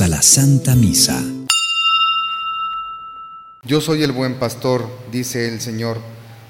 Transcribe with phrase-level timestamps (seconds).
[0.00, 1.22] a la Santa Misa.
[3.62, 6.00] Yo soy el buen pastor, dice el Señor.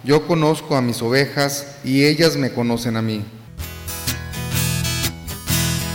[0.05, 3.25] Yo conozco a mis ovejas y ellas me conocen a mí.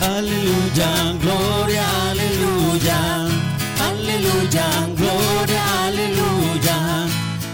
[0.01, 3.27] Aleluya, gloria, aleluya.
[3.79, 7.07] Aleluya, gloria, aleluya.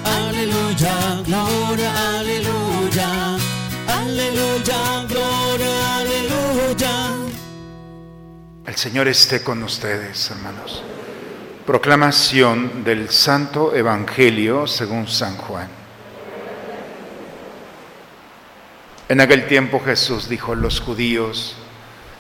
[0.06, 3.38] Aleluya, gloria, aleluya.
[3.88, 5.33] Aleluya, gloria,
[8.66, 10.82] El Señor esté con ustedes, hermanos.
[11.66, 15.68] Proclamación del Santo Evangelio según San Juan.
[19.10, 21.58] En aquel tiempo Jesús dijo a los judíos,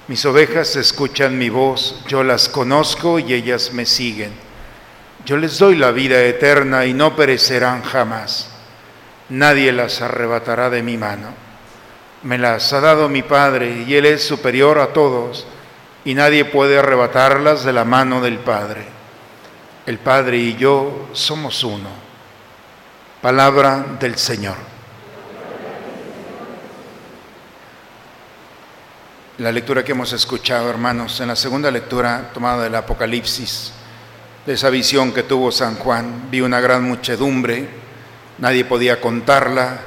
[0.10, 4.34] mis ovejas escuchan mi voz, yo las conozco y ellas me siguen.
[5.26, 8.50] Yo les doy la vida eterna y no perecerán jamás.
[9.30, 11.30] Nadie las arrebatará de mi mano.
[12.22, 15.48] Me las ha dado mi Padre y Él es superior a todos
[16.06, 18.86] y nadie puede arrebatarlas de la mano del Padre.
[19.86, 21.90] El Padre y yo somos uno.
[23.22, 24.56] Palabra del Señor.
[29.40, 33.74] La lectura que hemos escuchado, hermanos, en la segunda lectura tomada del Apocalipsis,
[34.46, 37.68] de esa visión que tuvo San Juan, vi una gran muchedumbre,
[38.38, 39.80] nadie podía contarla,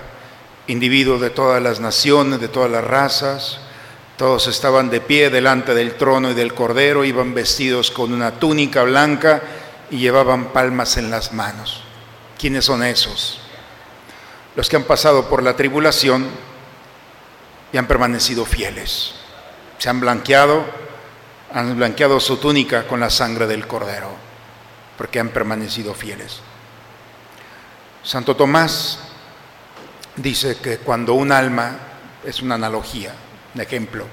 [0.66, 3.60] individuos de todas las naciones, de todas las razas,
[4.16, 8.82] todos estaban de pie delante del trono y del cordero, iban vestidos con una túnica
[8.82, 9.42] blanca
[9.90, 11.82] y llevaban palmas en las manos.
[12.38, 13.40] ¿Quiénes son esos?
[14.54, 16.26] Los que han pasado por la tribulación
[17.72, 19.16] y han permanecido fieles
[19.78, 20.64] se han blanqueado,
[21.52, 24.10] han blanqueado su túnica con la sangre del cordero,
[24.96, 26.40] porque han permanecido fieles.
[28.02, 28.98] Santo Tomás
[30.16, 31.78] dice que cuando un alma,
[32.24, 33.14] es una analogía,
[33.60, 34.06] ejemplo,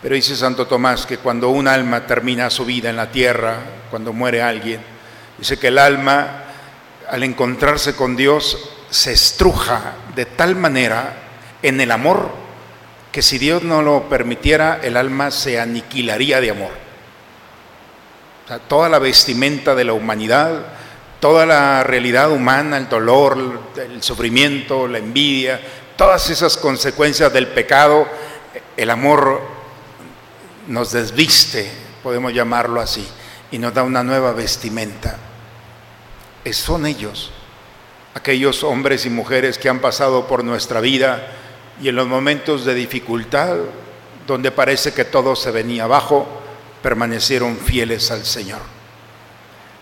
[0.00, 3.58] pero dice Santo Tomás que cuando un alma termina su vida en la tierra,
[3.90, 4.80] cuando muere alguien,
[5.38, 6.44] dice que el alma
[7.08, 11.14] al encontrarse con Dios se estruja de tal manera
[11.62, 12.42] en el amor
[13.12, 16.70] que si Dios no lo permitiera, el alma se aniquilaría de amor.
[18.68, 20.66] toda la vestimenta de la humanidad,
[21.20, 25.60] toda la realidad humana, el dolor, el sufrimiento, la envidia,
[25.96, 28.08] todas esas consecuencias del pecado,
[28.76, 29.40] el amor
[30.68, 31.70] nos desviste,
[32.02, 33.06] podemos llamarlo así,
[33.50, 35.18] y nos da una nueva vestimenta.
[36.52, 37.30] son ellos,
[38.14, 41.26] aquellos hombres y mujeres que han pasado por nuestra vida,
[41.80, 43.56] y en los momentos de dificultad,
[44.26, 46.26] donde parece que todo se venía abajo,
[46.82, 48.60] permanecieron fieles al Señor.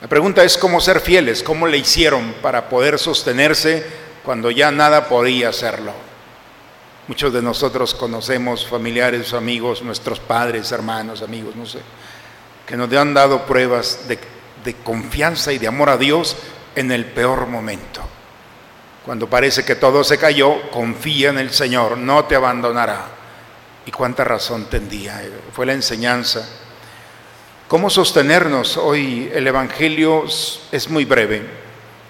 [0.00, 3.84] La pregunta es cómo ser fieles, cómo le hicieron para poder sostenerse
[4.24, 5.92] cuando ya nada podía hacerlo.
[7.10, 11.80] Muchos de nosotros conocemos familiares, amigos, nuestros padres, hermanos, amigos, no sé,
[12.64, 16.36] que nos han dado pruebas de, confianza y de amor a Dios
[16.76, 18.00] en el peor momento.
[19.04, 23.06] Cuando parece que todo se cayó, confía en el Señor, no te abandonará.
[23.86, 25.20] Y cuánta razón tendría,
[25.52, 26.48] fue la enseñanza.
[27.66, 28.76] ¿Cómo sostenernos?
[28.76, 30.26] Hoy el Evangelio
[30.70, 31.42] es muy breve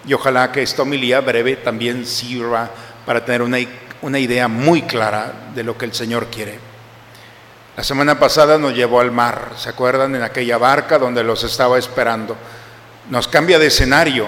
[0.07, 2.69] y ojalá que esta homilía breve también sirva
[3.07, 3.57] para tener una,
[4.03, 6.59] una idea muy clara de lo que el Señor quiere.
[7.77, 10.15] La semana pasada nos llevó al mar, ¿se acuerdan?
[10.15, 12.37] En aquella barca donde los estaba esperando.
[13.09, 14.27] Nos cambia de escenario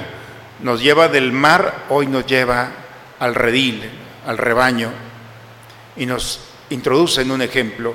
[0.62, 2.70] nos lleva del mar, hoy nos lleva
[3.18, 3.82] al redil,
[4.26, 4.90] al rebaño,
[5.96, 6.40] y nos
[6.70, 7.94] introduce en un ejemplo.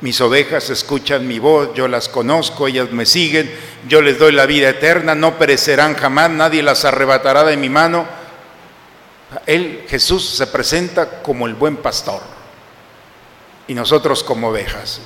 [0.00, 3.50] Mis ovejas escuchan mi voz, yo las conozco, ellas me siguen,
[3.88, 8.06] yo les doy la vida eterna, no perecerán jamás, nadie las arrebatará de mi mano.
[9.46, 12.20] Él, Jesús, se presenta como el buen pastor
[13.68, 15.00] y nosotros como ovejas.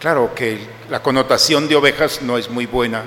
[0.00, 3.04] Claro que la connotación de ovejas no es muy buena,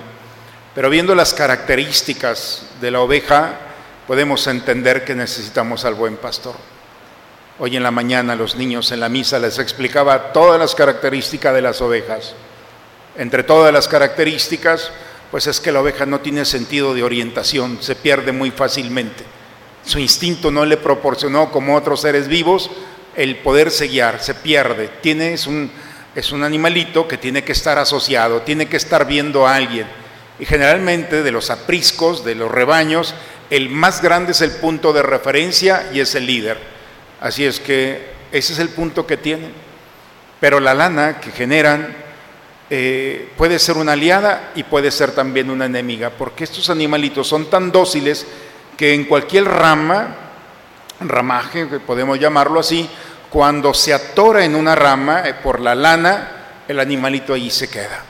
[0.74, 3.60] pero viendo las características de la oveja,
[4.08, 6.56] podemos entender que necesitamos al buen pastor.
[7.60, 11.62] Hoy en la mañana los niños en la misa les explicaba todas las características de
[11.62, 12.34] las ovejas.
[13.18, 14.92] Entre todas las características,
[15.32, 19.24] pues es que la oveja no tiene sentido de orientación, se pierde muy fácilmente.
[19.86, 22.72] Su instinto no le proporcionó, como otros seres vivos,
[23.16, 24.90] el poderse guiar, se pierde.
[25.02, 25.72] Tiene, es, un,
[26.16, 29.88] es un animalito que tiene que estar asociado, tiene que estar viendo a alguien
[30.40, 33.14] y generalmente de los apriscos, de los rebaños,
[33.50, 36.58] el más grande es el punto de referencia y es el líder.
[37.22, 39.54] Así es que ese es el punto que tienen.
[40.40, 41.96] Pero la lana que generan
[42.70, 47.50] eh, puede ser una aliada y puede ser también una enemiga, porque estos animalitos son
[47.50, 48.28] tan dóciles
[48.78, 50.16] que en cualquier rama,
[51.00, 52.90] ramaje, podemos llamarlo así,
[53.30, 58.04] cuando se atora en una rama eh, por la lana, el animalito ahí se queda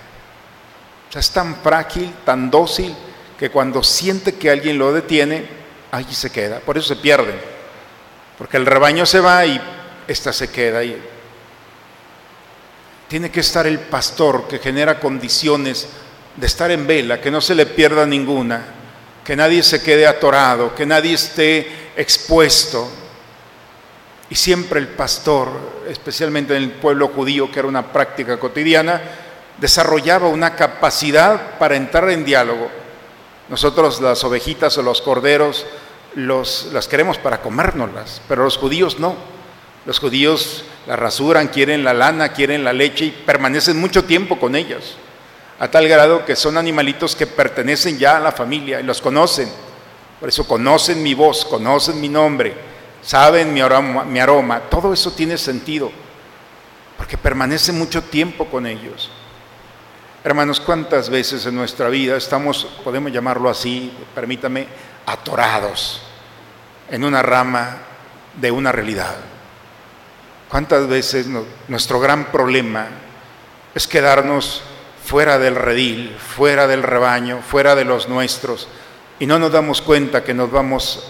[1.19, 2.95] es tan frágil, tan dócil,
[3.37, 5.45] que cuando siente que alguien lo detiene,
[5.91, 6.59] allí se queda.
[6.59, 7.35] Por eso se pierden.
[8.37, 9.59] Porque el rebaño se va y
[10.07, 10.81] esta se queda.
[13.07, 15.87] Tiene que estar el pastor que genera condiciones
[16.35, 18.65] de estar en vela, que no se le pierda ninguna,
[19.25, 22.87] que nadie se quede atorado, que nadie esté expuesto.
[24.29, 25.49] Y siempre el pastor,
[25.89, 29.01] especialmente en el pueblo judío, que era una práctica cotidiana,
[29.57, 32.69] desarrollaba una capacidad para entrar en diálogo.
[33.49, 35.65] Nosotros las ovejitas o los corderos
[36.15, 39.15] los, las queremos para comérnoslas, pero los judíos no.
[39.85, 44.55] Los judíos la rasuran, quieren la lana, quieren la leche y permanecen mucho tiempo con
[44.55, 44.95] ellas,
[45.59, 49.49] a tal grado que son animalitos que pertenecen ya a la familia y los conocen.
[50.19, 52.53] Por eso conocen mi voz, conocen mi nombre,
[53.01, 54.61] saben mi aroma, mi aroma.
[54.61, 55.91] Todo eso tiene sentido,
[56.97, 59.11] porque permanecen mucho tiempo con ellos.
[60.23, 64.67] Hermanos, ¿cuántas veces en nuestra vida estamos, podemos llamarlo así, permítame,
[65.05, 66.01] atorados
[66.89, 67.77] en una rama
[68.35, 69.15] de una realidad?
[70.49, 71.27] ¿Cuántas veces
[71.67, 72.87] nuestro gran problema
[73.75, 74.63] es quedarnos
[75.05, 78.67] fuera del redil, fuera del rebaño, fuera de los nuestros,
[79.19, 81.07] y no nos damos cuenta que nos vamos,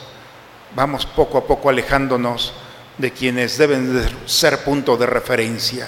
[0.76, 2.54] vamos poco a poco alejándonos
[2.98, 5.88] de quienes deben ser punto de referencia?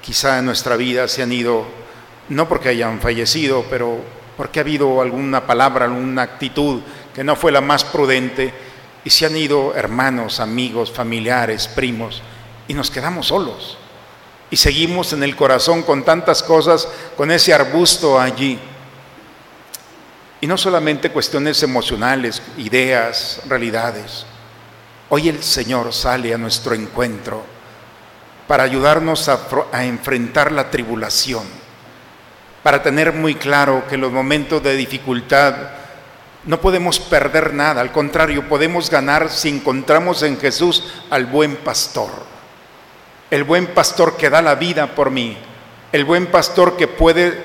[0.00, 1.64] Quizá en nuestra vida se han ido
[2.28, 4.00] no porque hayan fallecido, pero
[4.36, 6.80] porque ha habido alguna palabra, alguna actitud
[7.14, 8.52] que no fue la más prudente
[9.04, 12.22] y se han ido hermanos, amigos, familiares, primos
[12.66, 13.78] y nos quedamos solos.
[14.52, 18.58] Y seguimos en el corazón con tantas cosas, con ese arbusto allí.
[20.42, 24.26] Y no solamente cuestiones emocionales, ideas, realidades.
[25.08, 27.42] Hoy el Señor sale a nuestro encuentro
[28.46, 29.40] para ayudarnos a,
[29.84, 31.44] enfrentar la tribulación
[32.62, 35.54] para tener muy claro que en los momentos de dificultad
[36.44, 42.10] no podemos perder nada, al contrario, podemos ganar si encontramos en Jesús al buen pastor.
[43.32, 45.38] El buen pastor que da la vida por mí,
[45.90, 47.42] el buen pastor que puede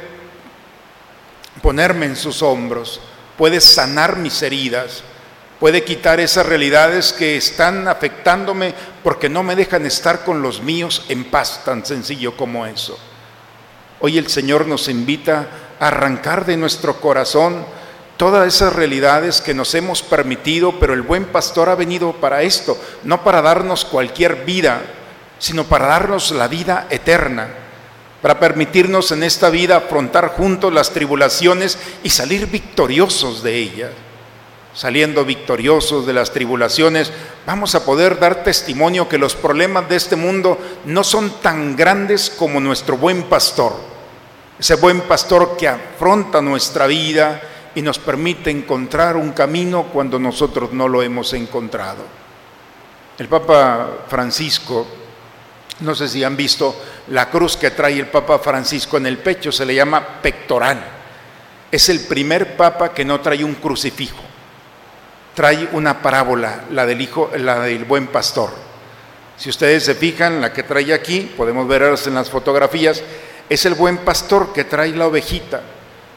[1.61, 2.99] ponerme en sus hombros,
[3.37, 5.01] puede sanar mis heridas,
[5.61, 11.05] puede quitar esas realidades que están afectándome porque no me dejan estar con los míos
[11.07, 12.99] en paz, tan sencillo como eso.
[14.01, 15.47] Hoy el Señor nos invita
[15.79, 17.65] a arrancar de nuestro corazón
[18.17, 22.77] todas esas realidades que nos hemos permitido, pero el buen pastor ha venido para esto,
[23.05, 24.81] no para darnos cualquier vida,
[25.39, 27.47] sino para darnos la vida eterna,
[28.21, 33.91] para permitirnos en esta vida afrontar juntos las tribulaciones y salir victoriosos de ellas.
[34.73, 37.11] Saliendo victoriosos de las tribulaciones,
[37.45, 42.29] vamos a poder dar testimonio que los problemas de este mundo no son tan grandes
[42.29, 43.97] como nuestro buen pastor
[44.59, 47.39] ese buen pastor que afronta nuestra vida
[47.75, 52.03] y nos permite encontrar un camino cuando nosotros no lo hemos encontrado.
[53.19, 54.87] El Papa Francisco,
[55.79, 56.75] no sé si han visto
[57.09, 60.83] la cruz que trae el Papa Francisco en el pecho, se le llama pectoral.
[61.71, 64.23] Es el primer papa que no trae un crucifijo.
[65.35, 68.49] Trae una parábola, la del hijo, la del buen pastor.
[69.37, 73.03] Si ustedes se fijan, la que trae aquí, podemos verlas en las fotografías,
[73.47, 75.61] es el buen pastor que trae la ovejita.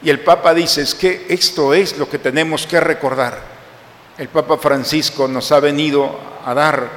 [0.01, 3.39] Y el Papa dice, es que esto es lo que tenemos que recordar.
[4.17, 6.89] El Papa Francisco nos ha venido a dar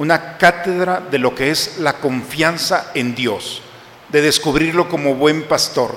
[0.00, 3.60] una cátedra de lo que es la confianza en Dios,
[4.08, 5.96] de descubrirlo como buen pastor.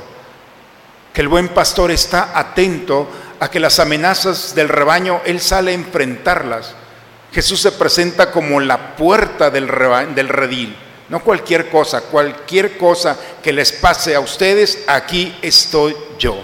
[1.13, 5.75] Que el buen pastor está atento a que las amenazas del rebaño, Él sale a
[5.75, 6.75] enfrentarlas.
[7.31, 9.67] Jesús se presenta como la puerta del,
[10.13, 10.75] del redil
[11.10, 16.43] no cualquier cosa, cualquier cosa que les pase a ustedes, aquí estoy yo.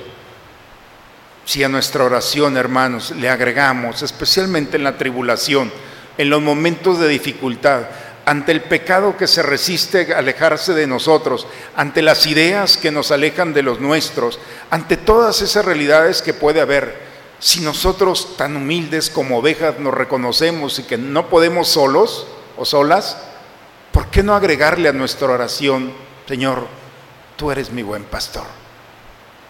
[1.44, 5.72] Si a nuestra oración, hermanos, le agregamos, especialmente en la tribulación,
[6.20, 7.84] en los momentos de dificultad,
[8.26, 11.48] ante el pecado que se resiste a alejarse de nosotros,
[11.78, 14.38] ante las ideas que nos alejan de los nuestros,
[14.70, 17.08] ante todas esas realidades que puede haber,
[17.40, 23.16] si nosotros tan humildes como ovejas nos reconocemos y que no podemos solos o solas,
[23.94, 25.94] ¿por qué no agregarle a nuestra oración,
[26.28, 26.68] Señor,
[27.38, 28.44] tú eres mi buen pastor?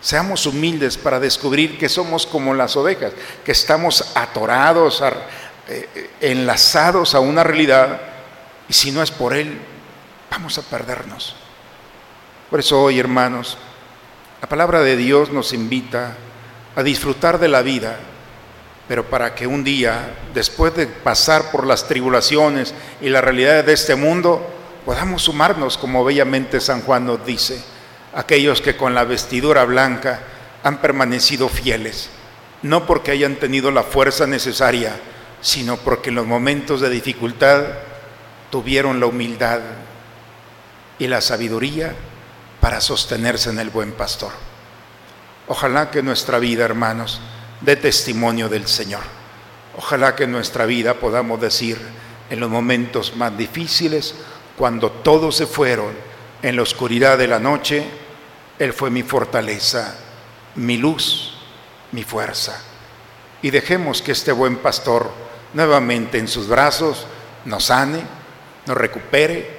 [0.02, 3.12] Seamos humildes para descubrir que somos como las ovejas,
[3.44, 5.04] que estamos atorados,
[5.70, 8.02] eh, enlazados a una realidad,
[8.68, 9.58] y si no es por Él,
[10.30, 11.36] vamos a perdernos.
[12.50, 13.58] Por eso hoy, hermanos,
[14.42, 16.16] la palabra de Dios nos invita
[16.76, 18.00] a disfrutar de la vida
[18.90, 23.74] pero para que un día, después de pasar por las tribulaciones y las realidades de
[23.74, 24.44] este mundo,
[24.84, 27.62] podamos sumarnos, como bellamente San Juan nos dice,
[28.16, 30.22] aquellos que con la vestidura blanca
[30.64, 32.10] han permanecido fieles,
[32.64, 35.00] no porque hayan tenido la fuerza necesaria,
[35.41, 37.63] sino porque en los momentos de dificultad
[38.50, 39.62] tuvieron la humildad
[40.98, 41.96] y la sabiduría
[42.60, 44.31] para sostenerse en el buen pastor.
[45.48, 47.22] Ojalá que nuestra vida, hermanos,
[47.62, 49.01] dé testimonio del Señor.
[49.77, 51.79] Ojalá que nuestra vida podamos decir
[52.29, 54.15] en los momentos más difíciles,
[54.58, 55.93] cuando todos se fueron
[56.41, 57.86] en la oscuridad de la noche,
[58.60, 59.96] Él fue mi fortaleza,
[60.55, 61.34] mi luz,
[61.91, 62.62] mi fuerza.
[63.41, 65.10] Y dejemos que este buen pastor
[65.53, 67.06] nuevamente en sus brazos
[67.46, 68.01] nos sane,
[68.65, 69.58] nos recupere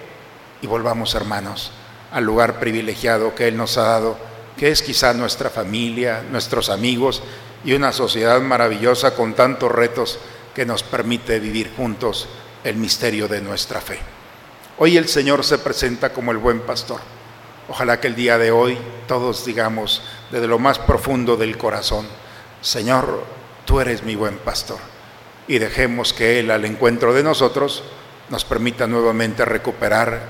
[0.62, 1.73] y volvamos hermanos
[2.12, 4.18] al lugar privilegiado que Él nos ha dado,
[4.56, 7.23] que es quizá nuestra familia, nuestros amigos
[7.64, 10.18] y una sociedad maravillosa con tantos retos
[10.54, 12.28] que nos permite vivir juntos
[12.64, 13.99] el misterio de nuestra fe.
[14.78, 17.00] Hoy el Señor se presenta como el buen pastor.
[17.68, 22.06] Ojalá que el día de hoy todos digamos desde lo más profundo del corazón,
[22.61, 23.25] Señor,
[23.64, 24.89] tú eres mi buen pastor.
[25.50, 27.83] Y dejemos que Él al encuentro de nosotros
[28.28, 30.21] nos permita nuevamente recuperar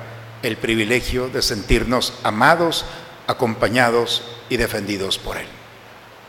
[0.43, 2.87] el privilegio de sentirnos amados,
[3.27, 5.47] acompañados y defendidos por Él.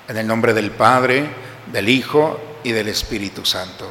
[0.10, 1.24] En el nombre del Padre,
[1.71, 3.89] del Hijo y del Espíritu Santo.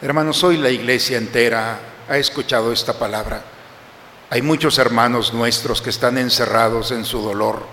[0.00, 1.78] Hermanos, hoy la iglesia entera
[2.08, 3.42] ha escuchado esta palabra.
[4.30, 7.66] Hay muchos hermanos nuestros que están encerrados en su dolor,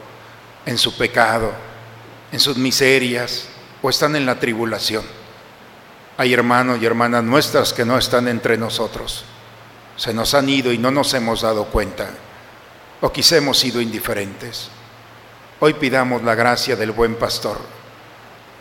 [0.65, 1.53] en su pecado,
[2.33, 3.48] en sus miserias
[3.81, 5.22] o están en la tribulación.
[6.23, 9.25] Hay hermanos y hermanas nuestras que no están entre nosotros.
[9.97, 12.11] Se nos han ido y no nos hemos dado cuenta.
[13.01, 14.69] O quizá hemos sido indiferentes.
[15.59, 17.57] Hoy pidamos la gracia del buen pastor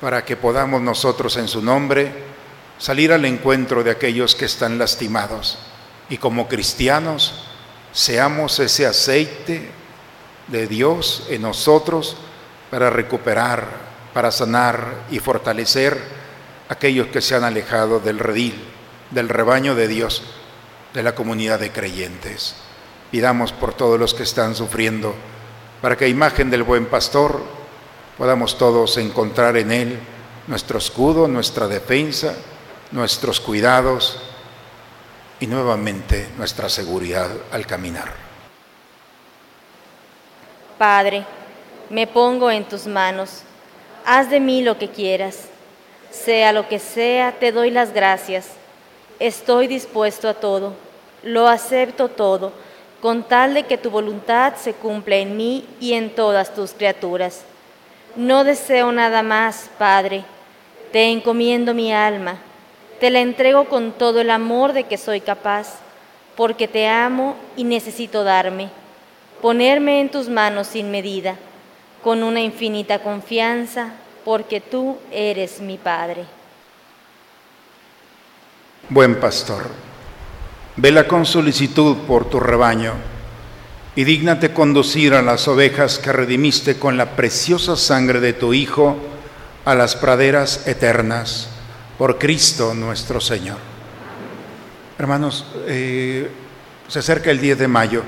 [0.00, 2.12] para que podamos nosotros en su nombre
[2.78, 5.56] salir al encuentro de aquellos que están lastimados
[6.08, 7.44] y como cristianos
[7.92, 9.70] seamos ese aceite
[10.48, 12.16] de Dios en nosotros
[12.72, 13.68] para recuperar,
[14.12, 16.21] para sanar y fortalecer
[16.72, 18.54] aquellos que se han alejado del redil,
[19.10, 20.22] del rebaño de Dios,
[20.94, 22.56] de la comunidad de creyentes.
[23.10, 25.14] Pidamos por todos los que están sufriendo,
[25.82, 27.42] para que a imagen del buen pastor
[28.16, 29.98] podamos todos encontrar en él
[30.46, 32.34] nuestro escudo, nuestra defensa,
[32.90, 34.18] nuestros cuidados
[35.40, 38.12] y nuevamente nuestra seguridad al caminar.
[40.78, 41.26] Padre,
[41.90, 43.42] me pongo en tus manos,
[44.06, 45.51] haz de mí lo que quieras
[46.12, 48.50] sea lo que sea, te doy las gracias.
[49.18, 50.74] Estoy dispuesto a todo,
[51.22, 52.52] lo acepto todo,
[53.00, 57.44] con tal de que tu voluntad se cumpla en mí y en todas tus criaturas.
[58.14, 60.24] No deseo nada más, Padre.
[60.92, 62.36] Te encomiendo mi alma,
[63.00, 65.78] te la entrego con todo el amor de que soy capaz,
[66.36, 68.68] porque te amo y necesito darme,
[69.40, 71.36] ponerme en tus manos sin medida,
[72.04, 76.24] con una infinita confianza, porque tú eres mi Padre.
[78.88, 79.62] Buen pastor,
[80.76, 82.92] vela con solicitud por tu rebaño
[83.94, 88.96] y dígnate conducir a las ovejas que redimiste con la preciosa sangre de tu Hijo
[89.64, 91.48] a las praderas eternas,
[91.98, 93.58] por Cristo nuestro Señor.
[94.98, 96.30] Hermanos, eh,
[96.88, 98.02] se acerca el 10 de mayo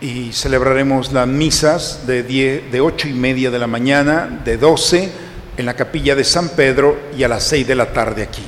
[0.00, 5.29] y celebraremos las misas de, de 8 y media de la mañana, de 12
[5.60, 8.42] en la capilla de San Pedro y a las seis de la tarde aquí,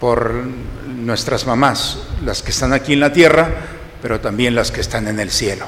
[0.00, 3.48] por nuestras mamás, las que están aquí en la tierra,
[4.02, 5.66] pero también las que están en el cielo.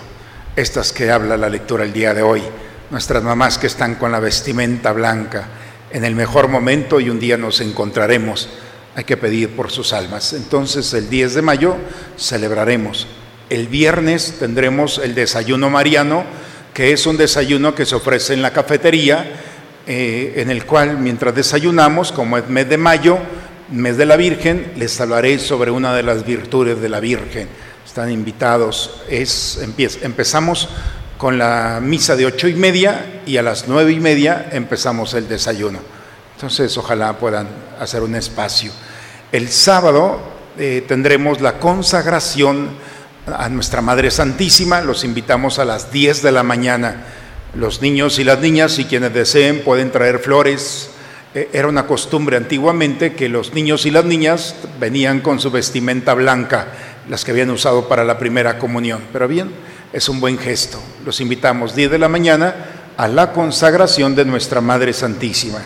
[0.57, 2.43] Estas que habla la lectura el día de hoy,
[2.90, 5.47] nuestras mamás que están con la vestimenta blanca,
[5.93, 8.49] en el mejor momento y un día nos encontraremos.
[8.97, 10.33] Hay que pedir por sus almas.
[10.33, 11.76] Entonces el 10 de mayo
[12.19, 13.07] celebraremos.
[13.49, 16.25] El viernes tendremos el desayuno mariano,
[16.73, 19.40] que es un desayuno que se ofrece en la cafetería
[19.87, 23.19] eh, en el cual mientras desayunamos, como es mes de mayo,
[23.71, 27.49] mes de la Virgen, les hablaré sobre una de las virtudes de la Virgen.
[27.85, 29.03] Están invitados.
[29.09, 29.61] Es,
[30.03, 30.69] empezamos
[31.19, 35.29] con la misa de ocho y media y a las nueve y media empezamos el
[35.29, 35.81] desayuno.
[36.35, 37.47] Entonces, ojalá puedan
[37.79, 38.73] hacer un espacio.
[39.33, 40.21] El sábado
[40.59, 42.71] eh, tendremos la consagración
[43.26, 44.81] a nuestra Madre Santísima.
[44.81, 47.05] Los invitamos a las 10 de la mañana
[47.56, 50.90] los niños y las niñas y quienes deseen pueden traer flores.
[51.34, 56.14] E, era una costumbre antiguamente que los niños y las niñas venían con su vestimenta
[56.14, 56.68] blanca,
[57.08, 59.02] las que habían usado para la primera comunión.
[59.12, 59.50] Pero bien,
[59.92, 60.80] es un buen gesto.
[61.04, 62.54] Los invitamos 10 de la mañana
[62.96, 65.62] a la consagración de nuestra Madre Santísima.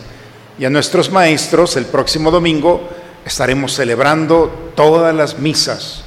[0.58, 2.88] Y a nuestros maestros, el próximo domingo
[3.24, 6.02] estaremos celebrando todas las misas,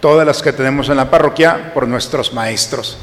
[0.00, 2.98] todas las que tenemos en la parroquia, por nuestros maestros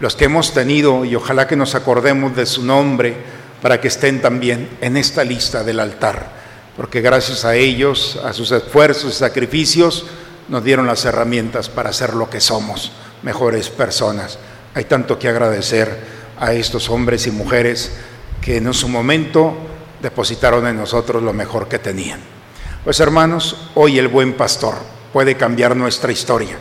[0.00, 3.16] los que hemos tenido, y ojalá que nos acordemos de su nombre,
[3.62, 6.30] para que estén también en esta lista del altar,
[6.76, 10.06] porque gracias a ellos, a sus esfuerzos y sacrificios,
[10.48, 14.38] nos dieron las herramientas para ser lo que somos, mejores personas.
[14.74, 15.98] Hay tanto que agradecer
[16.38, 17.92] a estos hombres y mujeres
[18.40, 19.56] que en su momento
[20.02, 22.20] depositaron en nosotros lo mejor que tenían.
[22.84, 24.74] Pues hermanos, hoy el buen pastor
[25.12, 26.56] puede cambiar nuestra historia.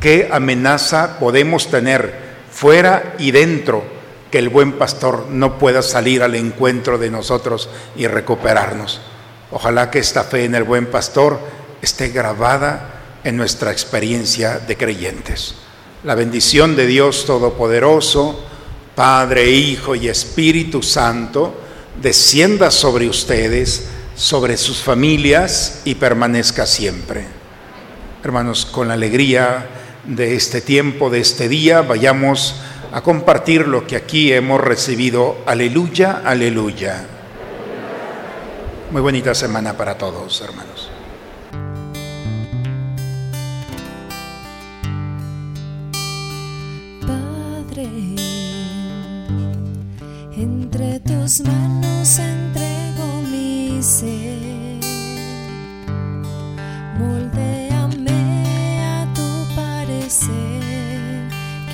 [0.00, 2.23] ¿Qué amenaza podemos tener
[2.54, 3.82] fuera y dentro
[4.30, 9.00] que el buen pastor no pueda salir al encuentro de nosotros y recuperarnos?
[9.50, 11.38] Ojalá que esta fe en el buen pastor
[11.82, 15.56] esté grabada en nuestra experiencia de creyentes.
[16.04, 18.44] La bendición de Dios Todopoderoso,
[18.94, 21.60] Padre, Hijo y Espíritu Santo,
[22.00, 27.26] descienda sobre ustedes, sobre sus familias y permanezca siempre.
[28.22, 29.68] Hermanos, con la alegría
[30.06, 32.60] de este tiempo, de este día, vayamos
[32.92, 35.38] a compartir lo que aquí hemos recibido.
[35.46, 37.06] Aleluya, aleluya.
[38.90, 40.73] Muy bonita semana para todos, hermanos.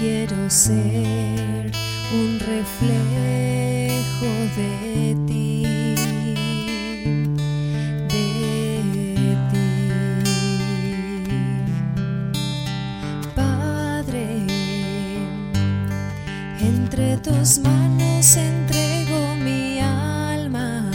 [0.00, 1.70] Quiero ser
[2.14, 5.62] un reflejo de ti.
[8.08, 9.66] De ti.
[13.34, 14.26] Padre,
[16.60, 20.90] entre tus manos entrego mi alma,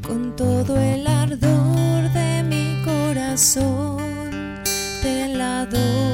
[0.00, 3.98] con todo el ardor de mi corazón
[5.02, 6.05] te la doy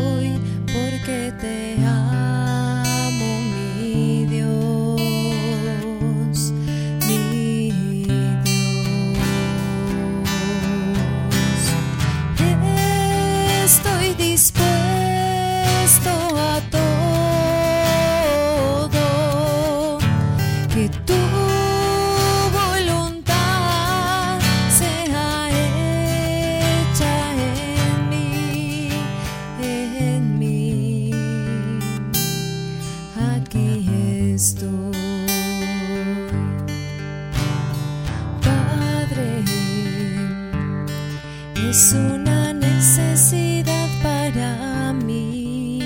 [42.15, 45.81] una necesidad para mí.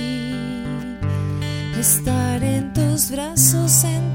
[1.79, 4.06] Estar en tus brazos, entregarme